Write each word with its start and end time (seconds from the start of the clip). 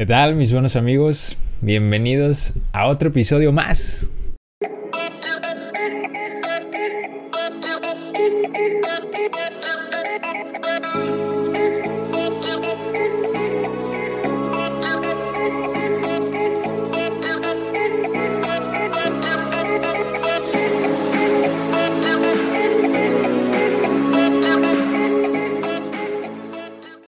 ¿Qué 0.00 0.06
tal 0.06 0.36
mis 0.36 0.52
buenos 0.52 0.76
amigos? 0.76 1.36
Bienvenidos 1.60 2.54
a 2.72 2.86
otro 2.86 3.08
episodio 3.08 3.50
más. 3.50 4.12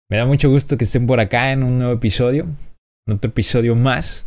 Me 0.09 0.17
da 0.17 0.25
mucho 0.25 0.49
gusto 0.49 0.77
que 0.77 0.85
estén 0.85 1.05
por 1.05 1.19
acá 1.19 1.51
en 1.51 1.61
un 1.61 1.77
nuevo 1.77 1.93
episodio 1.93 2.47
otro 3.09 3.29
episodio 3.29 3.75
más. 3.75 4.25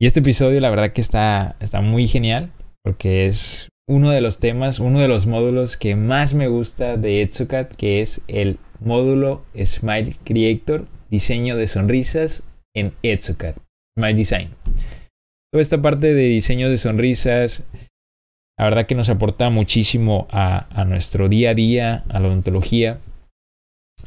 Y 0.00 0.06
este 0.06 0.20
episodio 0.20 0.60
la 0.60 0.70
verdad 0.70 0.92
que 0.92 1.00
está, 1.00 1.56
está 1.60 1.80
muy 1.80 2.08
genial 2.08 2.50
porque 2.82 3.26
es 3.26 3.68
uno 3.88 4.10
de 4.10 4.20
los 4.20 4.38
temas, 4.38 4.78
uno 4.78 5.00
de 5.00 5.08
los 5.08 5.26
módulos 5.26 5.76
que 5.76 5.96
más 5.96 6.34
me 6.34 6.48
gusta 6.48 6.96
de 6.96 7.22
Etsukat, 7.22 7.74
que 7.74 8.00
es 8.00 8.22
el 8.28 8.58
módulo 8.80 9.44
Smile 9.62 10.14
Creator, 10.24 10.86
diseño 11.10 11.56
de 11.56 11.66
sonrisas 11.66 12.44
en 12.74 12.92
Etsukat, 13.02 13.56
Smile 13.98 14.14
Design. 14.14 14.50
Toda 15.52 15.60
esta 15.60 15.82
parte 15.82 16.14
de 16.14 16.22
diseño 16.24 16.70
de 16.70 16.76
sonrisas, 16.76 17.64
la 18.56 18.64
verdad 18.64 18.86
que 18.86 18.94
nos 18.94 19.10
aporta 19.10 19.50
muchísimo 19.50 20.28
a, 20.30 20.68
a 20.80 20.84
nuestro 20.84 21.28
día 21.28 21.50
a 21.50 21.54
día, 21.54 22.04
a 22.08 22.20
la 22.20 22.28
odontología. 22.28 22.98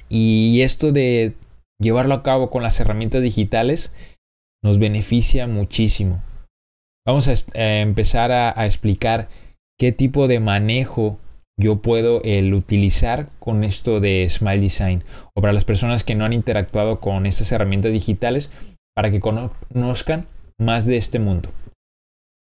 Y 0.10 0.62
esto 0.62 0.92
de 0.92 1.34
llevarlo 1.80 2.14
a 2.14 2.24
cabo 2.24 2.50
con 2.50 2.64
las 2.64 2.80
herramientas 2.80 3.22
digitales 3.22 3.94
nos 4.64 4.80
beneficia 4.80 5.48
muchísimo. 5.48 6.22
Vamos 7.06 7.28
a, 7.28 7.34
empezar 7.82 8.32
a, 8.32 8.66
explicar 8.66 9.28
qué 9.78 9.92
tipo 9.92 10.28
de 10.28 10.40
manejo 10.40 11.20
yo 11.60 11.82
puedo 11.82 12.22
utilizar 12.22 13.28
con 13.40 13.64
esto 13.64 14.00
de 14.00 14.28
Smile 14.30 14.62
Design 14.62 15.04
o 15.36 15.42
para 15.42 15.54
las 15.54 15.66
personas 15.66 16.04
que 16.04 16.16
no 16.16 16.26
han 16.26 16.34
interactuado 16.34 17.00
con 17.00 17.26
estas 17.26 17.52
herramientas 17.52 17.92
digitales 17.92 18.78
para 18.96 19.12
que 19.12 19.20
conozcan 19.20 20.26
más 20.58 20.86
de 20.86 20.98
este 20.98 21.20
mundo. 21.20 21.50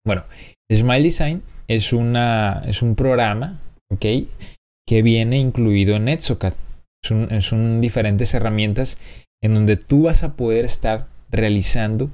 Bueno, 0.05 0.25
Smile 0.73 1.03
Design 1.03 1.43
es, 1.69 1.93
una, 1.93 2.63
es 2.67 2.83
un 2.83 2.97
programa 2.97 3.61
que 3.99 5.03
viene 5.03 5.39
incluido 5.39 5.95
en 5.95 6.09
Etsocat. 6.09 6.55
Son, 7.03 7.81
diferentes 7.81 8.35
herramientas 8.35 8.99
en 9.43 9.55
donde 9.55 9.77
tú 9.77 10.05
vas 10.05 10.23
a 10.23 10.37
poder 10.37 10.65
estar 10.65 11.09
realizando 11.31 12.11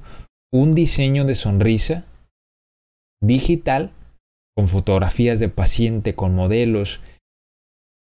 un 0.51 0.73
diseño 0.73 1.25
de 1.25 1.35
sonrisa 1.35 2.05
digital 3.21 3.91
con 4.55 4.67
fotografías 4.67 5.39
de 5.39 5.49
paciente, 5.49 6.15
con 6.15 6.33
modelos, 6.33 7.01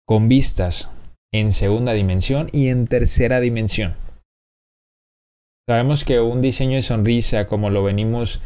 con 0.08 0.28
vistas 0.28 0.92
en 1.32 1.52
segunda 1.52 1.94
dimensión 1.94 2.50
y 2.52 2.70
en 2.70 2.88
tercera 2.88 3.40
dimensión. 3.40 3.94
Sabemos 5.68 6.04
que 6.04 6.20
un 6.20 6.42
diseño 6.42 6.76
de 6.76 6.82
sonrisa, 6.82 7.48
como 7.48 7.70
lo 7.70 7.84
venimos 7.84 8.42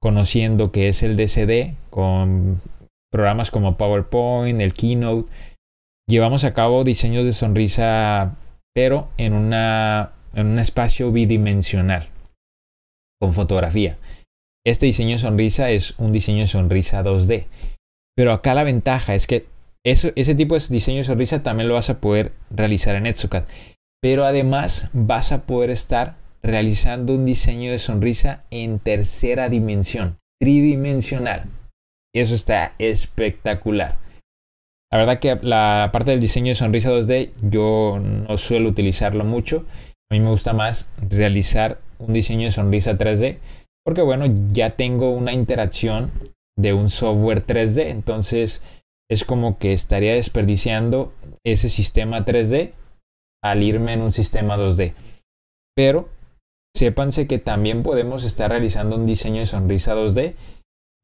conociendo, 0.00 0.70
que 0.70 0.88
es 0.88 1.02
el 1.02 1.16
DCD, 1.16 1.74
con 1.90 2.60
programas 3.10 3.50
como 3.50 3.76
PowerPoint, 3.76 4.60
el 4.60 4.72
Keynote, 4.72 5.30
llevamos 6.08 6.44
a 6.44 6.54
cabo 6.54 6.84
diseños 6.84 7.24
de 7.24 7.32
sonrisa, 7.32 8.36
pero 8.74 9.08
en, 9.16 9.32
una, 9.32 10.12
en 10.34 10.46
un 10.46 10.58
espacio 10.58 11.12
bidimensional, 11.12 12.06
con 13.20 13.32
fotografía. 13.32 13.96
Este 14.64 14.86
diseño 14.86 15.12
de 15.12 15.18
sonrisa 15.18 15.70
es 15.70 15.98
un 15.98 16.12
diseño 16.12 16.40
de 16.40 16.46
sonrisa 16.46 17.02
2D. 17.02 17.46
Pero 18.16 18.32
acá 18.32 18.54
la 18.54 18.64
ventaja 18.64 19.14
es 19.14 19.26
que 19.26 19.46
ese 19.84 20.34
tipo 20.34 20.54
de 20.54 20.64
diseño 20.68 20.98
de 20.98 21.04
sonrisa 21.04 21.42
también 21.42 21.68
lo 21.68 21.74
vas 21.74 21.88
a 21.88 22.00
poder 22.00 22.32
realizar 22.50 22.94
en 22.94 23.06
Etsukat. 23.06 23.48
Pero 24.02 24.26
además 24.26 24.90
vas 24.92 25.32
a 25.32 25.46
poder 25.46 25.70
estar 25.70 26.16
realizando 26.42 27.14
un 27.14 27.24
diseño 27.24 27.70
de 27.70 27.78
sonrisa 27.78 28.44
en 28.50 28.78
tercera 28.78 29.48
dimensión, 29.48 30.18
tridimensional. 30.40 31.44
Eso 32.14 32.34
está 32.34 32.74
espectacular. 32.78 33.96
La 34.92 34.98
verdad 34.98 35.20
que 35.20 35.38
la 35.42 35.90
parte 35.92 36.10
del 36.10 36.20
diseño 36.20 36.48
de 36.48 36.56
sonrisa 36.56 36.90
2D 36.90 37.30
yo 37.42 38.00
no 38.00 38.36
suelo 38.36 38.68
utilizarlo 38.68 39.24
mucho. 39.24 39.64
A 40.10 40.14
mí 40.14 40.20
me 40.20 40.30
gusta 40.30 40.52
más 40.52 40.92
realizar 41.08 41.78
un 41.98 42.12
diseño 42.12 42.44
de 42.44 42.50
sonrisa 42.50 42.98
3D 42.98 43.38
porque 43.84 44.02
bueno, 44.02 44.26
ya 44.50 44.70
tengo 44.70 45.10
una 45.10 45.32
interacción 45.32 46.10
de 46.56 46.72
un 46.72 46.90
software 46.90 47.44
3D, 47.44 47.86
entonces 47.86 48.84
es 49.10 49.24
como 49.24 49.58
que 49.58 49.72
estaría 49.72 50.14
desperdiciando 50.14 51.12
ese 51.44 51.68
sistema 51.68 52.24
3D 52.24 52.72
al 53.42 53.62
irme 53.62 53.94
en 53.94 54.02
un 54.02 54.12
sistema 54.12 54.56
2D. 54.56 54.92
Pero 55.74 56.08
sépanse 56.76 57.26
que 57.26 57.38
también 57.38 57.82
podemos 57.82 58.24
estar 58.24 58.50
realizando 58.50 58.96
un 58.96 59.06
diseño 59.06 59.40
de 59.40 59.46
sonrisa 59.46 59.94
2D 59.94 60.34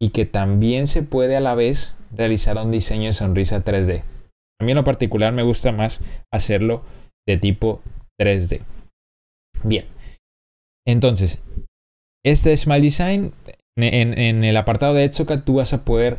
y 0.00 0.10
que 0.10 0.26
también 0.26 0.86
se 0.86 1.02
puede 1.02 1.36
a 1.36 1.40
la 1.40 1.54
vez 1.54 1.96
realizar 2.14 2.58
un 2.58 2.70
diseño 2.70 3.06
de 3.06 3.12
sonrisa 3.12 3.64
3D. 3.64 4.02
A 4.60 4.64
mí 4.64 4.72
en 4.72 4.76
lo 4.76 4.84
particular 4.84 5.32
me 5.32 5.42
gusta 5.42 5.72
más 5.72 6.02
hacerlo 6.32 6.84
de 7.26 7.36
tipo 7.36 7.80
3D. 8.20 8.60
Bien, 9.64 9.86
entonces, 10.86 11.44
este 12.24 12.56
Smile 12.56 12.82
Design, 12.82 13.32
en, 13.76 14.44
el 14.44 14.56
apartado 14.56 14.94
de 14.94 15.04
Etsuka 15.04 15.44
tú 15.44 15.56
vas 15.56 15.72
a 15.72 15.84
poder 15.84 16.18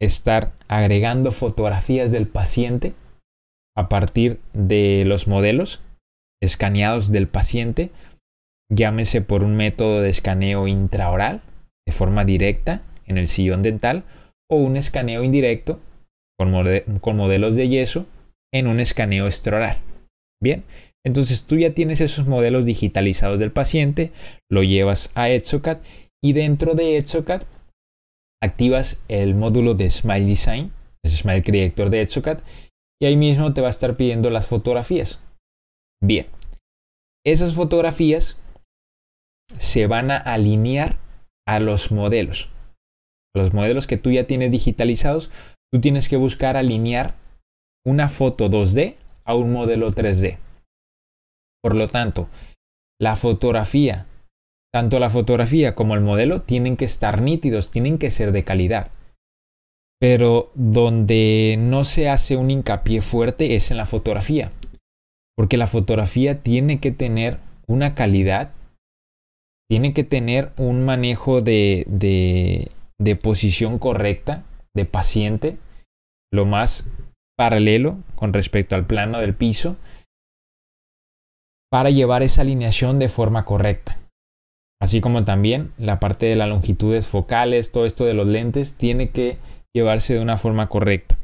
estar 0.00 0.52
agregando 0.68 1.32
fotografías 1.32 2.10
del 2.10 2.26
paciente 2.26 2.94
a 3.76 3.88
partir 3.88 4.40
de 4.52 5.04
los 5.06 5.28
modelos 5.28 5.82
escaneados 6.42 7.10
del 7.10 7.28
paciente, 7.28 7.90
llámese 8.72 9.22
por 9.22 9.42
un 9.42 9.56
método 9.56 10.00
de 10.00 10.08
escaneo 10.08 10.68
intraoral 10.68 11.42
de 11.86 11.92
forma 11.92 12.24
directa 12.24 12.82
en 13.08 13.18
el 13.18 13.26
sillón 13.26 13.62
dental 13.62 14.04
o 14.50 14.56
un 14.56 14.76
escaneo 14.76 15.24
indirecto 15.24 15.80
con, 16.38 16.50
modelos 16.50 17.56
de 17.56 17.68
yeso 17.68 18.06
en 18.52 18.66
un 18.66 18.80
escaneo 18.80 19.26
extraoral. 19.26 19.78
Bien, 20.40 20.62
entonces 21.04 21.44
tú 21.44 21.56
ya 21.56 21.74
tienes 21.74 22.00
esos 22.00 22.28
modelos 22.28 22.64
digitalizados 22.64 23.40
del 23.40 23.50
paciente, 23.50 24.12
lo 24.50 24.62
llevas 24.62 25.10
a 25.14 25.30
Etsocat 25.30 25.84
y 26.22 26.32
dentro 26.32 26.74
de 26.74 26.96
Etsocat 26.96 27.44
activas 28.42 29.04
el 29.08 29.34
módulo 29.34 29.74
de 29.74 29.90
Smile 29.90 30.26
Design, 30.26 30.72
el 31.04 31.10
Smile 31.10 31.42
Creator 31.42 31.90
de 31.90 32.02
Etsocat, 32.02 32.40
y 33.00 33.06
ahí 33.06 33.16
mismo 33.16 33.52
te 33.52 33.60
va 33.60 33.66
a 33.66 33.70
estar 33.70 33.96
pidiendo 33.96 34.30
las 34.30 34.48
fotografías. 34.48 35.24
Bien, 36.00 36.26
esas 37.26 37.54
fotografías 37.54 38.56
se 39.56 39.86
van 39.88 40.10
a 40.10 40.18
alinear 40.18 40.96
a 41.46 41.58
los 41.58 41.90
modelos 41.90 42.50
los 43.38 43.54
modelos 43.54 43.86
que 43.86 43.96
tú 43.96 44.10
ya 44.10 44.26
tienes 44.26 44.50
digitalizados, 44.50 45.30
tú 45.72 45.80
tienes 45.80 46.10
que 46.10 46.18
buscar 46.18 46.56
alinear 46.56 47.14
una 47.86 48.10
foto 48.10 48.50
2D 48.50 48.96
a 49.24 49.34
un 49.34 49.52
modelo 49.52 49.90
3D. 49.90 50.36
Por 51.62 51.74
lo 51.74 51.88
tanto, 51.88 52.28
la 53.00 53.16
fotografía, 53.16 54.06
tanto 54.72 54.98
la 54.98 55.10
fotografía 55.10 55.74
como 55.74 55.94
el 55.94 56.00
modelo 56.00 56.40
tienen 56.40 56.76
que 56.76 56.84
estar 56.84 57.22
nítidos, 57.22 57.70
tienen 57.70 57.98
que 57.98 58.10
ser 58.10 58.32
de 58.32 58.44
calidad. 58.44 58.90
Pero 60.00 60.50
donde 60.54 61.56
no 61.58 61.84
se 61.84 62.08
hace 62.08 62.36
un 62.36 62.50
hincapié 62.50 63.00
fuerte 63.02 63.54
es 63.54 63.70
en 63.70 63.76
la 63.76 63.84
fotografía. 63.84 64.52
Porque 65.36 65.56
la 65.56 65.66
fotografía 65.66 66.42
tiene 66.42 66.78
que 66.80 66.92
tener 66.92 67.38
una 67.66 67.94
calidad, 67.94 68.52
tiene 69.68 69.92
que 69.92 70.04
tener 70.04 70.52
un 70.56 70.84
manejo 70.84 71.40
de, 71.40 71.84
de 71.88 72.70
de 73.00 73.16
posición 73.16 73.78
correcta 73.78 74.44
de 74.74 74.84
paciente, 74.84 75.58
lo 76.32 76.44
más 76.44 76.92
paralelo 77.36 77.98
con 78.16 78.32
respecto 78.32 78.74
al 78.74 78.86
plano 78.86 79.18
del 79.18 79.34
piso, 79.34 79.76
para 81.70 81.90
llevar 81.90 82.22
esa 82.22 82.42
alineación 82.42 82.98
de 82.98 83.08
forma 83.08 83.44
correcta. 83.44 83.96
Así 84.80 85.00
como 85.00 85.24
también 85.24 85.72
la 85.78 85.98
parte 85.98 86.26
de 86.26 86.36
las 86.36 86.48
longitudes 86.48 87.08
focales, 87.08 87.72
todo 87.72 87.86
esto 87.86 88.04
de 88.04 88.14
los 88.14 88.26
lentes, 88.26 88.78
tiene 88.78 89.10
que 89.10 89.38
llevarse 89.74 90.14
de 90.14 90.20
una 90.20 90.36
forma 90.36 90.68
correcta. 90.68 91.18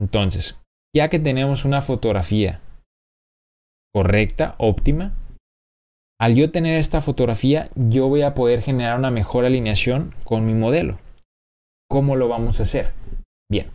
Entonces, 0.00 0.60
ya 0.94 1.08
que 1.08 1.18
tenemos 1.18 1.64
una 1.64 1.80
fotografía 1.80 2.60
correcta, 3.94 4.54
óptima, 4.58 5.12
al 6.20 6.34
yo 6.34 6.50
tener 6.50 6.76
esta 6.76 7.00
fotografía, 7.00 7.68
yo 7.74 8.08
voy 8.08 8.22
a 8.22 8.34
poder 8.34 8.62
generar 8.62 8.98
una 8.98 9.10
mejor 9.10 9.44
alineación 9.44 10.12
con 10.24 10.44
mi 10.44 10.54
modelo. 10.54 10.98
¿Cómo 11.88 12.16
lo 12.16 12.28
vamos 12.28 12.60
a 12.60 12.62
hacer? 12.62 12.92
Bien. 13.50 13.66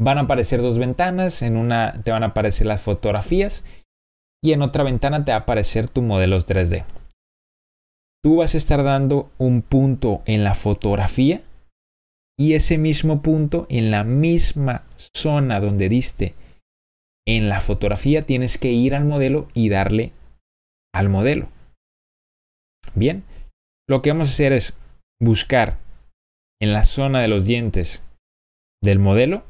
Van 0.00 0.18
a 0.18 0.22
aparecer 0.22 0.62
dos 0.62 0.78
ventanas, 0.78 1.42
en 1.42 1.56
una 1.56 2.00
te 2.04 2.12
van 2.12 2.22
a 2.22 2.28
aparecer 2.28 2.66
las 2.66 2.82
fotografías 2.82 3.64
y 4.42 4.52
en 4.52 4.62
otra 4.62 4.84
ventana 4.84 5.24
te 5.24 5.32
va 5.32 5.38
a 5.38 5.40
aparecer 5.40 5.88
tu 5.88 6.02
modelos 6.02 6.46
3D. 6.46 6.84
Tú 8.22 8.36
vas 8.36 8.54
a 8.54 8.58
estar 8.58 8.84
dando 8.84 9.30
un 9.38 9.62
punto 9.62 10.22
en 10.24 10.44
la 10.44 10.54
fotografía 10.54 11.42
y 12.38 12.54
ese 12.54 12.78
mismo 12.78 13.22
punto 13.22 13.66
en 13.68 13.90
la 13.90 14.04
misma 14.04 14.84
zona 14.96 15.60
donde 15.60 15.88
diste 15.88 16.34
en 17.26 17.48
la 17.48 17.60
fotografía 17.60 18.22
tienes 18.22 18.56
que 18.56 18.70
ir 18.70 18.94
al 18.94 19.04
modelo 19.04 19.48
y 19.52 19.68
darle 19.68 20.12
al 20.94 21.08
modelo. 21.08 21.48
Bien, 22.94 23.24
lo 23.88 24.02
que 24.02 24.10
vamos 24.10 24.28
a 24.28 24.32
hacer 24.32 24.52
es 24.52 24.78
buscar 25.20 25.78
en 26.60 26.72
la 26.72 26.84
zona 26.84 27.20
de 27.20 27.28
los 27.28 27.46
dientes 27.46 28.04
del 28.82 28.98
modelo 28.98 29.44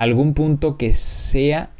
algún 0.00 0.34
punto 0.34 0.76
que 0.76 0.94
sea 0.94 1.70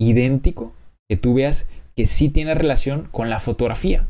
idéntico, 0.00 0.74
que 1.08 1.16
tú 1.16 1.34
veas 1.34 1.70
que 1.96 2.06
sí 2.06 2.28
tiene 2.28 2.54
relación 2.54 3.08
con 3.10 3.30
la 3.30 3.38
fotografía. 3.38 4.06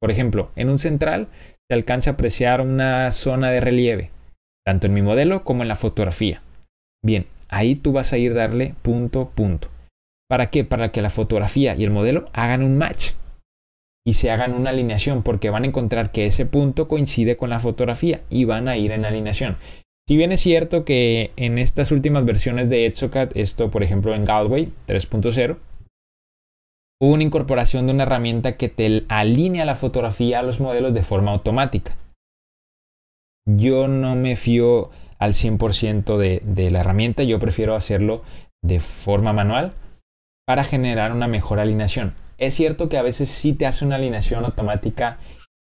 Por 0.00 0.10
ejemplo, 0.10 0.50
en 0.56 0.68
un 0.68 0.78
central 0.78 1.28
se 1.68 1.74
alcanza 1.74 2.10
a 2.10 2.12
apreciar 2.14 2.60
una 2.60 3.10
zona 3.10 3.50
de 3.50 3.60
relieve, 3.60 4.10
tanto 4.64 4.86
en 4.86 4.94
mi 4.94 5.02
modelo 5.02 5.44
como 5.44 5.62
en 5.62 5.68
la 5.68 5.76
fotografía. 5.76 6.42
Bien, 7.04 7.26
ahí 7.48 7.74
tú 7.74 7.92
vas 7.92 8.12
a 8.12 8.18
ir 8.18 8.34
darle 8.34 8.74
punto, 8.82 9.30
punto. 9.30 9.68
¿Para 10.28 10.50
qué? 10.50 10.64
Para 10.64 10.92
que 10.92 11.02
la 11.02 11.10
fotografía 11.10 11.74
y 11.74 11.84
el 11.84 11.90
modelo 11.90 12.26
hagan 12.32 12.62
un 12.62 12.78
match 12.78 13.12
y 14.08 14.14
se 14.14 14.30
hagan 14.30 14.54
una 14.54 14.70
alineación, 14.70 15.22
porque 15.22 15.50
van 15.50 15.64
a 15.64 15.66
encontrar 15.66 16.10
que 16.12 16.24
ese 16.24 16.46
punto 16.46 16.88
coincide 16.88 17.36
con 17.36 17.50
la 17.50 17.60
fotografía 17.60 18.22
y 18.30 18.46
van 18.46 18.66
a 18.66 18.74
ir 18.78 18.90
en 18.90 19.04
alineación. 19.04 19.58
Si 20.08 20.16
bien 20.16 20.32
es 20.32 20.40
cierto 20.40 20.86
que 20.86 21.30
en 21.36 21.58
estas 21.58 21.92
últimas 21.92 22.24
versiones 22.24 22.70
de 22.70 22.86
Etsocat, 22.86 23.36
esto 23.36 23.70
por 23.70 23.82
ejemplo 23.82 24.14
en 24.14 24.24
Galway 24.24 24.72
3.0, 24.86 25.58
hubo 27.02 27.12
una 27.12 27.22
incorporación 27.22 27.86
de 27.86 27.92
una 27.92 28.04
herramienta 28.04 28.56
que 28.56 28.70
te 28.70 29.04
alinea 29.08 29.66
la 29.66 29.74
fotografía 29.74 30.38
a 30.38 30.42
los 30.42 30.58
modelos 30.58 30.94
de 30.94 31.02
forma 31.02 31.32
automática. 31.32 31.94
Yo 33.46 33.88
no 33.88 34.16
me 34.16 34.36
fío 34.36 34.88
al 35.18 35.34
100% 35.34 36.16
de, 36.16 36.40
de 36.46 36.70
la 36.70 36.80
herramienta, 36.80 37.24
yo 37.24 37.38
prefiero 37.38 37.76
hacerlo 37.76 38.22
de 38.62 38.80
forma 38.80 39.34
manual 39.34 39.74
para 40.48 40.64
generar 40.64 41.12
una 41.12 41.28
mejor 41.28 41.60
alineación. 41.60 42.14
Es 42.38 42.54
cierto 42.54 42.88
que 42.88 42.96
a 42.96 43.02
veces 43.02 43.28
sí 43.28 43.52
te 43.52 43.66
hace 43.66 43.84
una 43.84 43.96
alineación 43.96 44.46
automática 44.46 45.18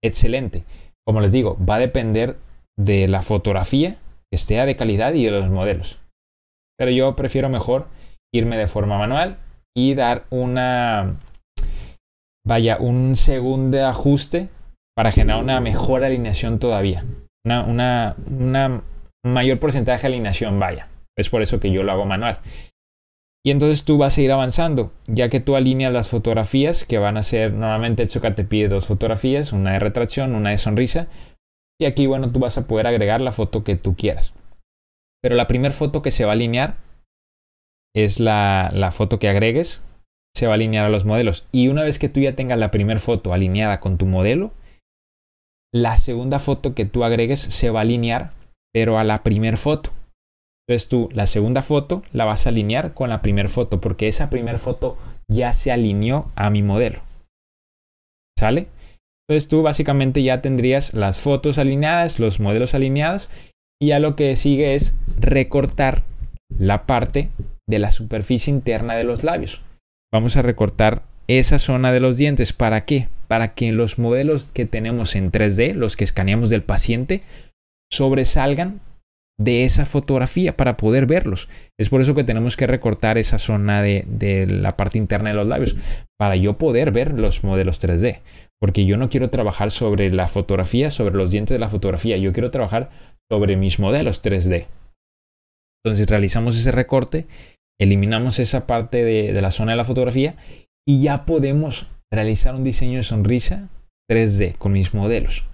excelente. 0.02 0.64
Como 1.06 1.20
les 1.20 1.30
digo, 1.30 1.56
va 1.64 1.76
a 1.76 1.78
depender 1.78 2.36
de 2.76 3.06
la 3.06 3.22
fotografía 3.22 3.96
esté 4.32 4.54
de 4.66 4.74
calidad 4.74 5.14
y 5.14 5.24
de 5.24 5.30
los 5.30 5.48
modelos. 5.48 6.00
Pero 6.76 6.90
yo 6.90 7.14
prefiero 7.14 7.48
mejor 7.48 7.86
irme 8.34 8.56
de 8.56 8.66
forma 8.66 8.98
manual 8.98 9.36
y 9.76 9.94
dar 9.94 10.24
una, 10.30 11.20
vaya, 12.44 12.78
un 12.78 13.14
segundo 13.14 13.86
ajuste 13.86 14.48
para 14.96 15.12
generar 15.12 15.40
una 15.40 15.60
mejor 15.60 16.02
alineación 16.02 16.58
todavía. 16.58 17.04
Una, 17.46 18.16
una 18.26 18.82
mayor 19.24 19.60
porcentaje 19.60 20.02
de 20.02 20.14
alineación, 20.14 20.58
vaya. 20.58 20.88
Es 21.16 21.30
por 21.30 21.42
eso 21.42 21.60
que 21.60 21.70
yo 21.70 21.84
lo 21.84 21.92
hago 21.92 22.06
manual. 22.06 22.40
Y 23.46 23.50
entonces 23.50 23.84
tú 23.84 23.98
vas 23.98 24.16
a 24.16 24.22
ir 24.22 24.32
avanzando, 24.32 24.92
ya 25.06 25.28
que 25.28 25.40
tú 25.40 25.54
alineas 25.54 25.92
las 25.92 26.08
fotografías, 26.08 26.84
que 26.84 26.96
van 26.98 27.18
a 27.18 27.22
ser, 27.22 27.52
normalmente 27.52 28.02
el 28.02 28.34
te 28.34 28.44
pide 28.44 28.68
dos 28.68 28.86
fotografías, 28.86 29.52
una 29.52 29.72
de 29.72 29.80
retracción, 29.80 30.34
una 30.34 30.50
de 30.50 30.56
sonrisa, 30.56 31.08
y 31.78 31.84
aquí, 31.86 32.06
bueno, 32.06 32.30
tú 32.30 32.38
vas 32.38 32.56
a 32.56 32.66
poder 32.66 32.86
agregar 32.86 33.20
la 33.20 33.32
foto 33.32 33.62
que 33.62 33.76
tú 33.76 33.96
quieras. 33.96 34.34
Pero 35.20 35.34
la 35.34 35.46
primera 35.46 35.74
foto 35.74 36.02
que 36.02 36.10
se 36.10 36.24
va 36.24 36.32
a 36.32 36.34
alinear 36.34 36.76
es 37.94 38.20
la, 38.20 38.70
la 38.72 38.92
foto 38.92 39.18
que 39.18 39.28
agregues. 39.28 39.90
Se 40.36 40.46
va 40.46 40.52
a 40.52 40.54
alinear 40.54 40.84
a 40.84 40.90
los 40.90 41.04
modelos. 41.04 41.46
Y 41.52 41.68
una 41.68 41.82
vez 41.82 41.98
que 41.98 42.08
tú 42.08 42.20
ya 42.20 42.34
tengas 42.34 42.58
la 42.58 42.70
primera 42.70 43.00
foto 43.00 43.32
alineada 43.32 43.80
con 43.80 43.98
tu 43.98 44.06
modelo, 44.06 44.52
la 45.72 45.96
segunda 45.96 46.38
foto 46.38 46.74
que 46.74 46.84
tú 46.84 47.04
agregues 47.04 47.40
se 47.40 47.70
va 47.70 47.80
a 47.80 47.82
alinear, 47.82 48.30
pero 48.72 48.98
a 48.98 49.04
la 49.04 49.22
primera 49.22 49.56
foto. 49.56 49.90
Entonces 50.66 50.88
tú 50.88 51.08
la 51.12 51.26
segunda 51.26 51.62
foto 51.62 52.02
la 52.12 52.24
vas 52.24 52.46
a 52.46 52.50
alinear 52.50 52.94
con 52.94 53.10
la 53.10 53.20
primera 53.20 53.48
foto, 53.48 53.80
porque 53.80 54.08
esa 54.08 54.30
primera 54.30 54.58
foto 54.58 54.96
ya 55.28 55.52
se 55.52 55.72
alineó 55.72 56.30
a 56.36 56.50
mi 56.50 56.62
modelo. 56.62 57.00
¿Sale? 58.38 58.68
Entonces 59.28 59.48
tú 59.48 59.62
básicamente 59.62 60.22
ya 60.22 60.40
tendrías 60.40 60.94
las 60.94 61.20
fotos 61.20 61.58
alineadas, 61.58 62.18
los 62.18 62.40
modelos 62.40 62.74
alineados 62.74 63.30
y 63.80 63.88
ya 63.88 63.98
lo 63.98 64.16
que 64.16 64.36
sigue 64.36 64.74
es 64.74 64.98
recortar 65.18 66.02
la 66.58 66.86
parte 66.86 67.30
de 67.66 67.78
la 67.78 67.90
superficie 67.90 68.52
interna 68.52 68.94
de 68.94 69.04
los 69.04 69.24
labios. 69.24 69.62
Vamos 70.12 70.36
a 70.36 70.42
recortar 70.42 71.02
esa 71.26 71.58
zona 71.58 71.92
de 71.92 72.00
los 72.00 72.18
dientes. 72.18 72.52
¿Para 72.52 72.84
qué? 72.84 73.08
Para 73.28 73.54
que 73.54 73.72
los 73.72 73.98
modelos 73.98 74.52
que 74.52 74.66
tenemos 74.66 75.16
en 75.16 75.32
3D, 75.32 75.74
los 75.74 75.96
que 75.96 76.04
escaneamos 76.04 76.50
del 76.50 76.62
paciente, 76.62 77.22
sobresalgan 77.90 78.80
de 79.38 79.64
esa 79.64 79.84
fotografía 79.84 80.56
para 80.56 80.76
poder 80.76 81.06
verlos. 81.06 81.48
Es 81.78 81.88
por 81.88 82.00
eso 82.00 82.14
que 82.14 82.24
tenemos 82.24 82.56
que 82.56 82.66
recortar 82.66 83.18
esa 83.18 83.38
zona 83.38 83.82
de, 83.82 84.04
de, 84.06 84.46
la 84.46 84.76
parte 84.76 84.98
interna 84.98 85.30
de 85.30 85.36
los 85.36 85.46
labios 85.46 85.76
para 86.16 86.36
yo 86.36 86.56
poder 86.56 86.92
ver 86.92 87.18
los 87.18 87.42
modelos 87.42 87.82
3D 87.82 88.20
porque 88.64 88.86
yo 88.86 88.96
no 88.96 89.10
quiero 89.10 89.28
trabajar 89.28 89.70
sobre 89.70 90.10
la 90.10 90.26
fotografía, 90.26 90.88
sobre 90.88 91.16
los 91.16 91.30
dientes 91.30 91.54
de 91.54 91.58
la 91.58 91.68
fotografía, 91.68 92.16
yo 92.16 92.32
quiero 92.32 92.50
trabajar 92.50 92.88
sobre 93.30 93.56
mis 93.56 93.78
modelos 93.78 94.24
3D. 94.24 94.64
Entonces 95.84 96.08
realizamos 96.08 96.56
ese 96.56 96.72
recorte, 96.72 97.26
eliminamos 97.78 98.38
esa 98.38 98.66
parte 98.66 99.04
de, 99.04 99.38
la 99.42 99.50
zona 99.50 99.72
de 99.72 99.76
la 99.76 99.84
fotografía 99.84 100.36
y 100.88 101.02
ya 101.02 101.26
podemos 101.26 101.90
realizar 102.10 102.54
un 102.54 102.64
diseño 102.64 102.96
de 102.96 103.02
sonrisa 103.02 103.68
3D 104.10 104.56
con 104.56 104.72
mis 104.72 104.94
modelos. 104.94 105.44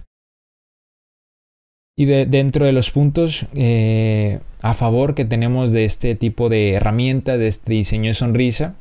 Y 2.00 2.06
dentro 2.06 2.64
de 2.64 2.72
los 2.72 2.90
puntos 2.90 3.44
eh, 3.54 4.40
a 4.62 4.72
favor 4.72 5.14
que 5.14 5.26
tenemos 5.26 5.72
de 5.72 5.84
este 5.84 6.14
tipo 6.14 6.48
de 6.48 6.72
herramienta, 6.72 7.36
de 7.36 7.48
este 7.48 7.72
diseño 7.72 8.08
de 8.08 8.14
sonrisa, 8.14 8.74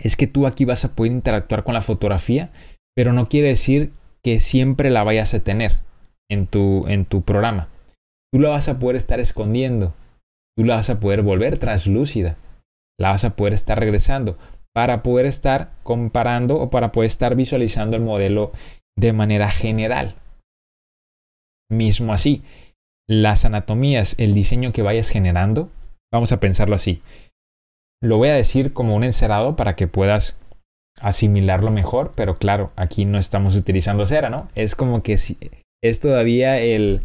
es 0.00 0.16
que 0.16 0.26
tú 0.26 0.46
aquí 0.46 0.64
vas 0.64 0.84
a 0.84 0.96
poder 0.96 1.12
interactuar 1.12 1.62
con 1.62 1.74
la 1.74 1.80
fotografía 1.80 2.50
pero 2.98 3.12
no 3.12 3.28
quiere 3.28 3.46
decir 3.46 3.92
que 4.24 4.40
siempre 4.40 4.90
la 4.90 5.04
vayas 5.04 5.32
a 5.32 5.38
tener 5.38 5.76
en 6.28 6.48
tu, 6.48 6.84
en 6.88 7.04
tu 7.04 7.22
programa. 7.22 7.68
Tú 8.32 8.40
la 8.40 8.48
vas 8.48 8.68
a 8.68 8.80
poder 8.80 8.96
estar 8.96 9.20
escondiendo, 9.20 9.94
tú 10.56 10.64
la 10.64 10.74
vas 10.74 10.90
a 10.90 10.98
poder 10.98 11.22
volver 11.22 11.58
translúcida, 11.58 12.34
la 12.98 13.10
vas 13.10 13.24
a 13.24 13.36
poder 13.36 13.52
estar 13.52 13.78
regresando 13.78 14.36
para 14.74 15.04
poder 15.04 15.26
estar 15.26 15.70
comparando 15.84 16.56
o 16.56 16.70
para 16.70 16.90
poder 16.90 17.06
estar 17.06 17.36
visualizando 17.36 17.96
el 17.96 18.02
modelo 18.02 18.50
de 18.96 19.12
manera 19.12 19.48
general. 19.48 20.16
Mismo 21.70 22.12
así, 22.12 22.42
las 23.08 23.44
anatomías, 23.44 24.14
el 24.18 24.34
diseño 24.34 24.72
que 24.72 24.82
vayas 24.82 25.10
generando, 25.10 25.70
vamos 26.12 26.32
a 26.32 26.40
pensarlo 26.40 26.74
así. 26.74 27.02
Lo 28.02 28.16
voy 28.18 28.28
a 28.28 28.34
decir 28.34 28.72
como 28.72 28.94
un 28.94 29.04
encerado 29.04 29.56
para 29.56 29.76
que 29.76 29.88
puedas 29.88 30.40
asimilarlo 31.00 31.70
mejor, 31.70 32.12
pero 32.14 32.38
claro, 32.38 32.72
aquí 32.76 33.04
no 33.04 33.18
estamos 33.18 33.56
utilizando 33.56 34.06
cera, 34.06 34.30
¿no? 34.30 34.48
Es 34.54 34.74
como 34.76 35.02
que 35.02 35.14
es 35.14 36.00
todavía 36.00 36.60
el, 36.60 37.00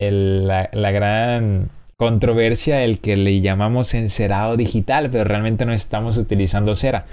la, 0.00 0.68
la, 0.72 0.90
gran 0.90 1.70
controversia 1.96 2.84
el 2.84 3.00
que 3.00 3.16
le 3.16 3.40
llamamos 3.40 3.94
encerado 3.94 4.56
digital, 4.56 5.08
pero 5.10 5.24
realmente 5.24 5.64
no 5.64 5.72
estamos 5.72 6.16
utilizando 6.16 6.74
cera. 6.74 7.06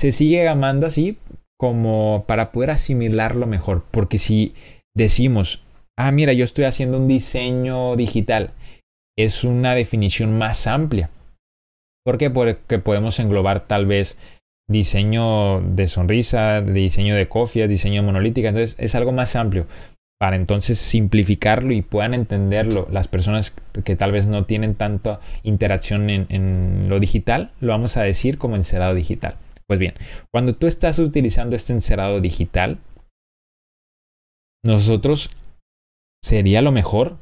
Se 0.00 0.12
sigue 0.12 0.44
llamando 0.44 0.86
así 0.86 1.18
como 1.58 2.24
para 2.26 2.50
poder 2.50 2.70
asimilarlo 2.70 3.46
mejor, 3.46 3.84
porque 3.90 4.18
si 4.18 4.54
decimos, 4.94 5.62
ah, 5.98 6.12
mira, 6.12 6.32
yo 6.32 6.44
estoy 6.44 6.64
haciendo 6.64 6.98
un 6.98 7.08
diseño 7.08 7.96
digital, 7.96 8.52
es 9.16 9.44
una 9.44 9.74
definición 9.74 10.38
más 10.38 10.66
amplia. 10.66 11.10
¿Por 12.04 12.18
qué? 12.18 12.30
Porque 12.30 12.78
podemos 12.78 13.20
englobar 13.20 13.64
tal 13.64 13.86
vez 13.86 14.18
diseño 14.68 15.60
de 15.60 15.86
sonrisa, 15.86 16.60
diseño 16.60 17.14
de 17.14 17.28
cofias, 17.28 17.68
diseño 17.68 18.02
monolítica. 18.02 18.48
Entonces 18.48 18.76
es 18.78 18.94
algo 18.94 19.12
más 19.12 19.36
amplio 19.36 19.66
para 20.18 20.36
entonces 20.36 20.78
simplificarlo 20.78 21.72
y 21.72 21.82
puedan 21.82 22.14
entenderlo 22.14 22.86
las 22.90 23.08
personas 23.08 23.56
que 23.84 23.96
tal 23.96 24.12
vez 24.12 24.28
no 24.28 24.44
tienen 24.44 24.74
tanta 24.74 25.20
interacción 25.42 26.10
en, 26.10 26.26
en 26.28 26.88
lo 26.88 27.00
digital, 27.00 27.50
lo 27.60 27.72
vamos 27.72 27.96
a 27.96 28.02
decir 28.02 28.38
como 28.38 28.54
encerado 28.54 28.94
digital. 28.94 29.34
Pues 29.66 29.80
bien, 29.80 29.94
cuando 30.30 30.54
tú 30.54 30.66
estás 30.66 30.98
utilizando 31.00 31.56
este 31.56 31.72
encerado 31.72 32.20
digital, 32.20 32.78
nosotros 34.64 35.30
sería 36.22 36.62
lo 36.62 36.72
mejor 36.72 37.18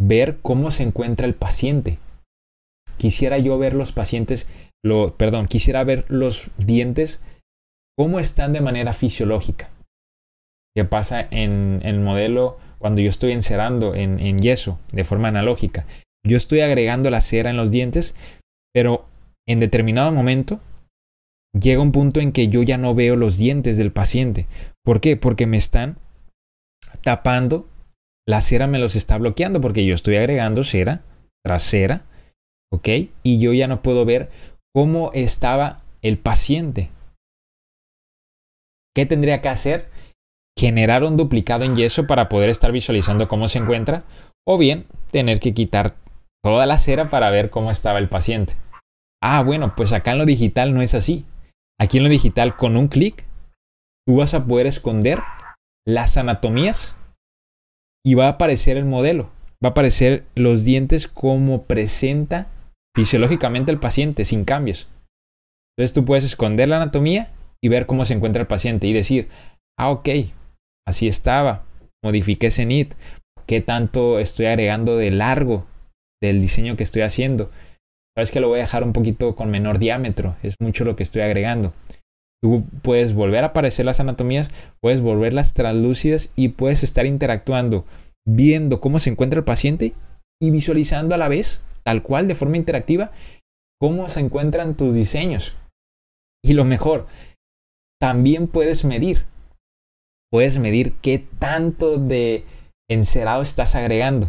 ver 0.00 0.38
cómo 0.42 0.70
se 0.70 0.84
encuentra 0.84 1.26
el 1.26 1.34
paciente. 1.34 1.98
Quisiera 2.96 3.38
yo 3.38 3.58
ver 3.58 3.74
los 3.74 3.92
pacientes 3.92 4.48
lo, 4.84 5.16
perdón, 5.16 5.46
quisiera 5.46 5.84
ver 5.84 6.04
los 6.08 6.50
dientes 6.56 7.22
cómo 7.96 8.20
están 8.20 8.52
de 8.52 8.60
manera 8.60 8.92
fisiológica. 8.92 9.70
¿Qué 10.76 10.84
pasa 10.84 11.26
en 11.30 11.80
el 11.82 12.00
modelo 12.00 12.58
cuando 12.78 13.00
yo 13.00 13.08
estoy 13.08 13.32
encerando 13.32 13.94
en, 13.94 14.20
en 14.20 14.40
yeso 14.40 14.78
de 14.92 15.04
forma 15.04 15.28
analógica? 15.28 15.84
Yo 16.24 16.36
estoy 16.36 16.60
agregando 16.60 17.10
la 17.10 17.20
cera 17.20 17.50
en 17.50 17.56
los 17.56 17.70
dientes, 17.70 18.14
pero 18.72 19.04
en 19.46 19.60
determinado 19.60 20.12
momento 20.12 20.60
llega 21.58 21.82
un 21.82 21.92
punto 21.92 22.20
en 22.20 22.32
que 22.32 22.48
yo 22.48 22.62
ya 22.62 22.78
no 22.78 22.94
veo 22.94 23.16
los 23.16 23.38
dientes 23.38 23.76
del 23.76 23.90
paciente. 23.90 24.46
¿Por 24.84 25.00
qué? 25.00 25.16
Porque 25.16 25.46
me 25.46 25.56
están 25.56 25.96
tapando, 27.02 27.66
la 28.28 28.42
cera 28.42 28.66
me 28.66 28.78
los 28.78 28.94
está 28.94 29.16
bloqueando 29.16 29.60
porque 29.62 29.86
yo 29.86 29.94
estoy 29.94 30.16
agregando 30.16 30.62
cera 30.62 31.02
trasera, 31.42 32.02
¿ok? 32.70 32.88
Y 33.22 33.40
yo 33.40 33.54
ya 33.54 33.66
no 33.66 33.80
puedo 33.80 34.04
ver 34.04 34.28
cómo 34.74 35.10
estaba 35.14 35.78
el 36.02 36.18
paciente. 36.18 36.90
¿Qué 38.94 39.06
tendría 39.06 39.40
que 39.40 39.48
hacer? 39.48 39.88
Generar 40.58 41.04
un 41.04 41.16
duplicado 41.16 41.64
en 41.64 41.74
yeso 41.74 42.06
para 42.06 42.28
poder 42.28 42.50
estar 42.50 42.70
visualizando 42.70 43.28
cómo 43.28 43.48
se 43.48 43.60
encuentra 43.60 44.04
o 44.46 44.58
bien 44.58 44.84
tener 45.10 45.40
que 45.40 45.54
quitar 45.54 45.96
toda 46.44 46.66
la 46.66 46.76
cera 46.76 47.08
para 47.08 47.30
ver 47.30 47.48
cómo 47.48 47.70
estaba 47.70 47.98
el 47.98 48.10
paciente. 48.10 48.56
Ah, 49.22 49.42
bueno, 49.42 49.74
pues 49.74 49.94
acá 49.94 50.12
en 50.12 50.18
lo 50.18 50.26
digital 50.26 50.74
no 50.74 50.82
es 50.82 50.94
así. 50.94 51.24
Aquí 51.80 51.96
en 51.96 52.04
lo 52.04 52.10
digital, 52.10 52.56
con 52.56 52.76
un 52.76 52.88
clic, 52.88 53.24
tú 54.06 54.16
vas 54.16 54.34
a 54.34 54.44
poder 54.44 54.66
esconder 54.66 55.20
las 55.86 56.18
anatomías 56.18 56.97
y 58.08 58.14
va 58.14 58.24
a 58.24 58.30
aparecer 58.30 58.78
el 58.78 58.86
modelo. 58.86 59.24
Va 59.62 59.68
a 59.68 59.72
aparecer 59.72 60.24
los 60.34 60.64
dientes 60.64 61.08
como 61.08 61.64
presenta 61.64 62.46
fisiológicamente 62.96 63.70
el 63.70 63.78
paciente, 63.78 64.24
sin 64.24 64.46
cambios. 64.46 64.88
Entonces 65.76 65.92
tú 65.92 66.06
puedes 66.06 66.24
esconder 66.24 66.68
la 66.68 66.76
anatomía 66.76 67.30
y 67.62 67.68
ver 67.68 67.84
cómo 67.84 68.06
se 68.06 68.14
encuentra 68.14 68.40
el 68.40 68.48
paciente 68.48 68.86
y 68.86 68.94
decir, 68.94 69.28
ah, 69.78 69.90
ok, 69.90 70.08
así 70.86 71.06
estaba, 71.06 71.66
modifiqué 72.02 72.46
ese 72.46 72.64
NIT, 72.64 72.94
qué 73.44 73.60
tanto 73.60 74.20
estoy 74.20 74.46
agregando 74.46 74.96
de 74.96 75.10
largo 75.10 75.66
del 76.22 76.40
diseño 76.40 76.78
que 76.78 76.84
estoy 76.84 77.02
haciendo. 77.02 77.50
Sabes 78.16 78.30
que 78.30 78.40
lo 78.40 78.48
voy 78.48 78.60
a 78.60 78.62
dejar 78.62 78.84
un 78.84 78.94
poquito 78.94 79.34
con 79.34 79.50
menor 79.50 79.78
diámetro, 79.78 80.34
es 80.42 80.54
mucho 80.60 80.86
lo 80.86 80.96
que 80.96 81.02
estoy 81.02 81.20
agregando. 81.20 81.74
Tú 82.42 82.64
puedes 82.82 83.14
volver 83.14 83.42
a 83.42 83.48
aparecer 83.48 83.84
las 83.84 84.00
anatomías, 84.00 84.50
puedes 84.80 85.00
volverlas 85.00 85.54
translúcidas 85.54 86.32
y 86.36 86.50
puedes 86.50 86.84
estar 86.84 87.04
interactuando, 87.04 87.84
viendo 88.26 88.80
cómo 88.80 89.00
se 89.00 89.10
encuentra 89.10 89.38
el 89.40 89.44
paciente 89.44 89.92
y 90.40 90.50
visualizando 90.50 91.14
a 91.14 91.18
la 91.18 91.28
vez, 91.28 91.64
tal 91.82 92.02
cual, 92.02 92.28
de 92.28 92.36
forma 92.36 92.56
interactiva, 92.56 93.10
cómo 93.80 94.08
se 94.08 94.20
encuentran 94.20 94.76
tus 94.76 94.94
diseños. 94.94 95.56
Y 96.44 96.54
lo 96.54 96.64
mejor, 96.64 97.06
también 98.00 98.46
puedes 98.46 98.84
medir. 98.84 99.24
Puedes 100.30 100.58
medir 100.58 100.94
qué 101.02 101.24
tanto 101.40 101.98
de 101.98 102.44
encerado 102.88 103.42
estás 103.42 103.74
agregando. 103.74 104.28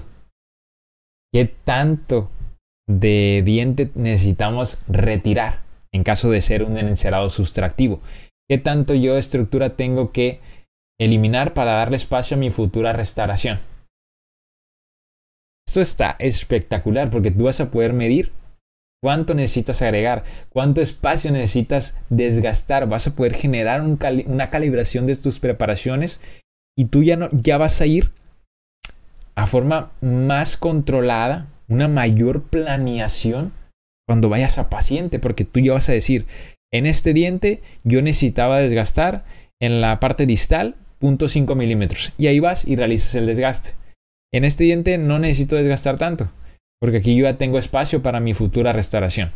¿Qué 1.32 1.46
tanto 1.46 2.30
de 2.88 3.44
diente 3.46 3.92
necesitamos 3.94 4.84
retirar 4.88 5.69
en 5.94 6.04
caso 6.04 6.30
de 6.30 6.42
ser 6.42 6.64
un 6.64 6.78
encerado 6.78 7.30
sustractivo? 7.30 8.02
¿Qué 8.50 8.58
tanto 8.58 8.94
yo 8.96 9.18
estructura 9.18 9.76
tengo 9.76 10.12
que 10.12 10.40
eliminar 11.00 11.54
para 11.54 11.74
darle 11.74 11.98
espacio 11.98 12.36
a 12.36 12.40
mi 12.40 12.52
futura 12.52 12.94
restauración? 12.94 13.60
Esto 15.68 15.82
está 15.82 16.16
espectacular 16.18 17.12
porque 17.12 17.30
tú 17.30 17.44
vas 17.44 17.62
a 17.62 17.70
poder 17.70 17.94
medir 17.94 18.32
cuánto 19.04 19.34
necesitas 19.34 19.82
agregar, 19.82 20.24
cuánto 20.50 20.82
espacio 20.82 21.32
necesitas 21.32 22.00
desgastar, 22.10 22.88
vas 22.88 23.08
a 23.08 23.16
poder 23.16 23.36
generar 23.36 23.82
una 23.82 24.50
calibración 24.50 25.06
de 25.06 25.16
tus 25.16 25.40
preparaciones 25.40 26.22
y 26.76 26.86
tú 26.86 27.04
ya, 27.04 27.30
ya 27.32 27.58
vas 27.58 27.82
a 27.82 27.86
ir 27.86 28.12
a 29.36 29.48
forma 29.48 29.92
más 30.02 30.58
controlada, 30.58 31.48
una 31.68 31.88
mayor 31.88 32.44
planeación 32.44 33.54
cuando 34.10 34.28
vayas 34.28 34.58
a 34.58 34.72
paciente, 34.72 35.20
porque 35.20 35.46
tú 35.46 35.60
ya 35.60 35.74
vas 35.74 35.88
a 35.88 35.94
decir, 35.94 36.26
en 36.74 36.88
este 36.88 37.14
diente 37.14 37.62
yo 37.84 38.02
necesitaba 38.02 38.58
desgastar 38.58 39.24
en 39.62 39.82
la 39.82 40.00
parte 40.00 40.26
distal 40.26 40.76
0.5 41.00 41.56
milímetros 41.56 42.12
y 42.18 42.26
ahí 42.26 42.40
vas 42.40 42.66
y 42.68 42.76
realizas 42.76 43.14
el 43.14 43.28
desgaste. 43.28 43.76
En 44.34 44.46
este 44.46 44.64
diente 44.64 44.98
no 44.98 45.20
necesito 45.20 45.58
desgastar 45.58 46.00
tanto, 46.00 46.28
porque 46.82 46.98
aquí 46.98 47.16
yo 47.16 47.26
ya 47.26 47.38
tengo 47.38 47.60
espacio 47.60 48.02
para 48.02 48.20
mi 48.20 48.34
futura 48.34 48.74
restauración. 48.74 49.30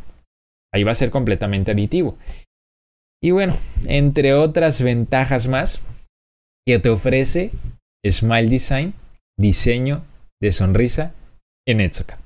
Ahí 0.74 0.84
va 0.84 0.90
a 0.90 0.96
ser 0.96 1.12
completamente 1.12 1.70
aditivo. 1.70 2.18
Y 3.22 3.30
bueno, 3.30 3.54
entre 3.86 4.34
otras 4.34 4.82
ventajas 4.82 5.50
más 5.50 5.86
que 6.66 6.80
te 6.80 6.90
ofrece 6.90 7.52
Smile 8.04 8.50
Design, 8.50 8.96
diseño 9.38 10.04
de 10.42 10.52
sonrisa 10.52 11.14
en 11.68 11.80
Etsuka. 11.80 12.23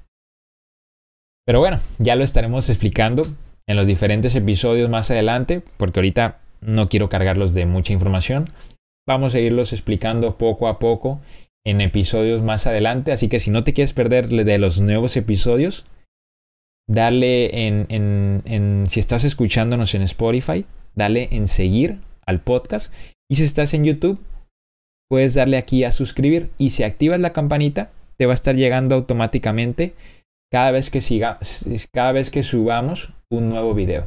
Pero 1.47 1.59
bueno, 1.61 1.79
ya 1.97 2.17
lo 2.17 2.25
estaremos 2.25 2.67
explicando 2.67 3.25
en 3.67 3.77
los 3.77 3.87
diferentes 3.87 4.35
episodios 4.35 4.89
más 4.89 5.11
adelante, 5.11 5.61
porque 5.77 5.99
ahorita 5.99 6.39
no 6.59 6.89
quiero 6.89 7.07
cargarlos 7.07 7.53
de 7.53 7.65
mucha 7.65 7.93
información. 7.93 8.49
Vamos 9.07 9.33
a 9.33 9.39
irlos 9.39 9.71
explicando 9.71 10.37
poco 10.37 10.67
a 10.67 10.77
poco 10.77 11.21
en 11.65 11.79
episodios 11.79 12.41
más 12.41 12.67
adelante, 12.67 13.13
así 13.13 13.29
que 13.29 13.39
si 13.39 13.49
no 13.49 13.63
te 13.63 13.73
quieres 13.73 13.93
perder 13.93 14.27
de 14.27 14.57
los 14.57 14.81
nuevos 14.81 15.15
episodios, 15.15 15.85
dale 16.85 17.65
en, 17.65 17.85
en, 17.87 18.41
en 18.43 18.83
si 18.87 18.99
estás 18.99 19.23
escuchándonos 19.23 19.95
en 19.95 20.01
Spotify, 20.01 20.65
dale 20.95 21.29
en 21.31 21.47
seguir 21.47 21.99
al 22.25 22.41
podcast 22.41 22.93
y 23.29 23.35
si 23.35 23.43
estás 23.43 23.73
en 23.73 23.85
YouTube, 23.85 24.19
puedes 25.09 25.33
darle 25.33 25.55
aquí 25.55 25.85
a 25.85 25.93
suscribir 25.93 26.49
y 26.57 26.71
si 26.71 26.83
activas 26.83 27.21
la 27.21 27.31
campanita 27.31 27.89
te 28.17 28.25
va 28.25 28.33
a 28.33 28.35
estar 28.35 28.55
llegando 28.55 28.95
automáticamente 28.95 29.93
cada 30.51 30.71
vez 30.71 30.89
que, 30.89 31.01
siga, 31.01 31.37
cada 31.91 32.11
vez 32.11 32.29
que 32.29 32.43
subamos 32.43 33.13
un 33.29 33.49
nuevo 33.49 33.73
video. 33.73 34.05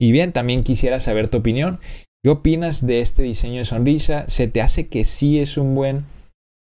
Y 0.00 0.12
bien, 0.12 0.32
también 0.32 0.62
quisiera 0.62 0.98
saber 0.98 1.28
tu 1.28 1.38
opinión. 1.38 1.80
¿Qué 2.24 2.30
opinas 2.30 2.86
de 2.86 3.00
este 3.00 3.22
diseño 3.22 3.58
de 3.58 3.64
sonrisa? 3.64 4.28
¿Se 4.28 4.48
te 4.48 4.60
hace 4.60 4.88
que 4.88 5.04
sí 5.04 5.40
es 5.40 5.56
un 5.56 5.74
buen 5.74 6.04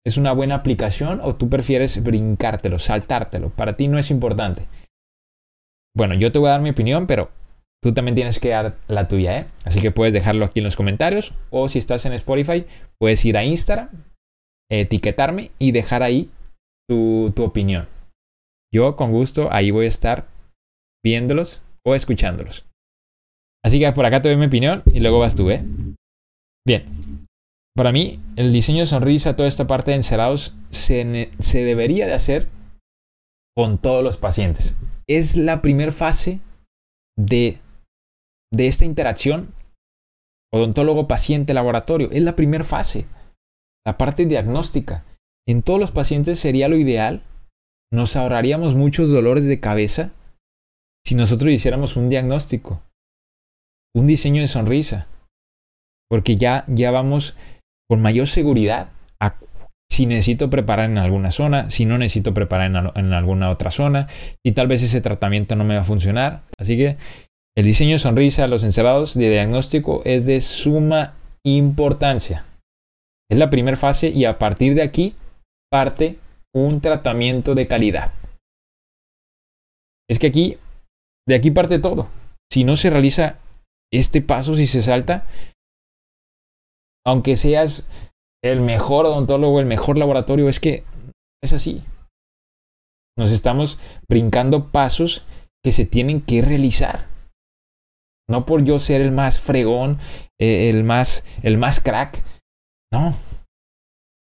es 0.06 0.16
una 0.16 0.32
buena 0.32 0.54
aplicación 0.54 1.20
o 1.22 1.34
tú 1.34 1.50
prefieres 1.50 2.02
brincártelo, 2.02 2.78
saltártelo? 2.78 3.50
Para 3.50 3.74
ti 3.74 3.88
no 3.88 3.98
es 3.98 4.10
importante. 4.10 4.66
Bueno, 5.94 6.14
yo 6.14 6.32
te 6.32 6.38
voy 6.38 6.48
a 6.48 6.52
dar 6.52 6.62
mi 6.62 6.70
opinión, 6.70 7.06
pero 7.06 7.30
tú 7.82 7.92
también 7.92 8.14
tienes 8.14 8.38
que 8.38 8.50
dar 8.50 8.76
la 8.88 9.08
tuya, 9.08 9.40
¿eh? 9.40 9.46
Así 9.64 9.80
que 9.80 9.90
puedes 9.90 10.14
dejarlo 10.14 10.44
aquí 10.44 10.60
en 10.60 10.64
los 10.64 10.76
comentarios 10.76 11.34
o 11.50 11.68
si 11.68 11.78
estás 11.78 12.06
en 12.06 12.12
Spotify, 12.14 12.64
puedes 12.98 13.24
ir 13.24 13.36
a 13.36 13.44
Instagram, 13.44 13.88
etiquetarme 14.70 15.50
y 15.58 15.72
dejar 15.72 16.02
ahí 16.02 16.30
tu, 16.88 17.32
tu 17.34 17.44
opinión. 17.44 17.86
Yo 18.72 18.96
con 18.96 19.10
gusto 19.10 19.52
ahí 19.52 19.70
voy 19.70 19.86
a 19.86 19.88
estar 19.88 20.26
viéndolos 21.04 21.62
o 21.84 21.94
escuchándolos. 21.94 22.66
Así 23.64 23.78
que 23.78 23.90
por 23.92 24.06
acá 24.06 24.22
te 24.22 24.28
doy 24.28 24.38
mi 24.38 24.46
opinión 24.46 24.82
y 24.92 25.00
luego 25.00 25.18
vas 25.18 25.34
tú, 25.34 25.50
¿eh? 25.50 25.64
Bien. 26.66 26.84
Para 27.76 27.92
mí, 27.92 28.20
el 28.36 28.52
diseño 28.52 28.80
de 28.80 28.86
sonrisa, 28.86 29.36
toda 29.36 29.48
esta 29.48 29.66
parte 29.66 29.90
de 29.90 29.98
encerados, 29.98 30.56
se, 30.70 31.04
debería 31.52 32.06
de 32.06 32.14
hacer 32.14 32.48
con 33.56 33.78
todos 33.78 34.02
los 34.04 34.18
pacientes. 34.18 34.76
Es 35.08 35.36
la 35.36 35.62
primera 35.62 35.92
fase 35.92 36.40
de 37.16 37.58
de 38.52 38.66
esta 38.66 38.84
interacción 38.84 39.52
odontólogo-paciente-laboratorio. 40.52 42.10
Es 42.10 42.22
la 42.22 42.36
primera 42.36 42.64
fase, 42.64 43.06
la 43.86 43.96
parte 43.96 44.26
diagnóstica. 44.26 45.04
En 45.46 45.62
todos 45.62 45.80
los 45.80 45.92
pacientes 45.92 46.38
sería 46.38 46.68
lo 46.68 46.76
ideal. 46.76 47.22
Nos 47.92 48.14
ahorraríamos 48.16 48.74
muchos 48.74 49.10
dolores 49.10 49.46
de 49.46 49.60
cabeza 49.60 50.12
si 51.04 51.16
nosotros 51.16 51.50
hiciéramos 51.50 51.96
un 51.96 52.08
diagnóstico, 52.08 52.82
un 53.96 54.06
diseño 54.06 54.42
de 54.42 54.46
sonrisa, 54.46 55.06
porque 56.08 56.36
ya, 56.36 56.64
ya 56.68 56.92
vamos 56.92 57.36
con 57.88 58.00
mayor 58.00 58.28
seguridad 58.28 58.90
a 59.20 59.34
si 59.90 60.06
necesito 60.06 60.50
preparar 60.50 60.88
en 60.88 60.98
alguna 60.98 61.32
zona, 61.32 61.68
si 61.68 61.84
no 61.84 61.98
necesito 61.98 62.32
preparar 62.32 62.70
en, 62.70 63.06
en 63.06 63.12
alguna 63.12 63.50
otra 63.50 63.72
zona, 63.72 64.06
y 64.44 64.52
tal 64.52 64.68
vez 64.68 64.84
ese 64.84 65.00
tratamiento 65.00 65.56
no 65.56 65.64
me 65.64 65.74
va 65.74 65.80
a 65.80 65.84
funcionar. 65.84 66.42
Así 66.58 66.76
que 66.76 66.96
el 67.56 67.64
diseño 67.64 67.92
de 67.92 67.98
sonrisa, 67.98 68.46
los 68.46 68.62
encerados 68.62 69.14
de 69.14 69.30
diagnóstico 69.30 70.02
es 70.04 70.26
de 70.26 70.40
suma 70.40 71.14
importancia. 71.44 72.44
Es 73.28 73.38
la 73.38 73.50
primera 73.50 73.76
fase 73.76 74.10
y 74.10 74.26
a 74.26 74.38
partir 74.38 74.74
de 74.74 74.82
aquí 74.82 75.14
parte 75.70 76.18
un 76.54 76.80
tratamiento 76.80 77.54
de 77.54 77.66
calidad. 77.66 78.12
Es 80.08 80.18
que 80.18 80.28
aquí, 80.28 80.58
de 81.26 81.34
aquí 81.36 81.50
parte 81.50 81.78
todo. 81.78 82.08
Si 82.52 82.64
no 82.64 82.76
se 82.76 82.90
realiza 82.90 83.38
este 83.92 84.22
paso, 84.22 84.54
si 84.54 84.66
se 84.66 84.82
salta, 84.82 85.26
aunque 87.06 87.36
seas 87.36 87.86
el 88.42 88.60
mejor 88.60 89.06
odontólogo, 89.06 89.60
el 89.60 89.66
mejor 89.66 89.98
laboratorio, 89.98 90.48
es 90.48 90.60
que 90.60 90.84
es 91.42 91.52
así. 91.52 91.82
Nos 93.16 93.32
estamos 93.32 93.78
brincando 94.08 94.68
pasos 94.68 95.24
que 95.62 95.72
se 95.72 95.84
tienen 95.84 96.22
que 96.22 96.42
realizar. 96.42 97.06
No 98.28 98.46
por 98.46 98.62
yo 98.64 98.78
ser 98.78 99.00
el 99.00 99.12
más 99.12 99.40
fregón, 99.40 99.98
eh, 100.40 100.70
el, 100.70 100.84
más, 100.84 101.24
el 101.42 101.58
más 101.58 101.80
crack. 101.80 102.22
No. 102.92 103.14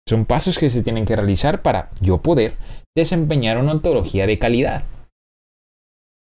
Son 0.08 0.24
pasos 0.24 0.58
que 0.58 0.70
se 0.70 0.82
tienen 0.82 1.04
que 1.04 1.16
realizar 1.16 1.62
para 1.62 1.90
yo 2.00 2.18
poder 2.18 2.56
desempeñar 2.96 3.58
una 3.58 3.72
ontología 3.72 4.26
de 4.26 4.38
calidad. 4.38 4.84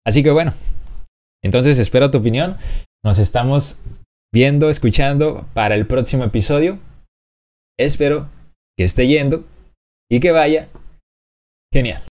Así 0.05 0.23
que 0.23 0.31
bueno, 0.31 0.53
entonces 1.43 1.77
espero 1.79 2.11
tu 2.11 2.17
opinión. 2.17 2.57
Nos 3.03 3.19
estamos 3.19 3.81
viendo, 4.33 4.69
escuchando 4.69 5.45
para 5.53 5.75
el 5.75 5.87
próximo 5.87 6.23
episodio. 6.23 6.79
Espero 7.79 8.29
que 8.77 8.83
esté 8.85 9.07
yendo 9.07 9.45
y 10.09 10.19
que 10.19 10.31
vaya 10.31 10.67
genial. 11.73 12.06